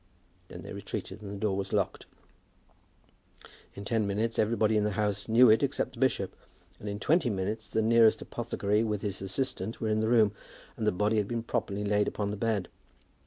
[0.47, 2.07] Then they retreated and the door was locked.
[3.75, 6.35] In ten minutes everybody in the house knew it except the bishop;
[6.79, 10.31] and in twenty minutes the nearest apothecary with his assistant were in the room,
[10.75, 12.67] and the body had been properly laid upon the bed.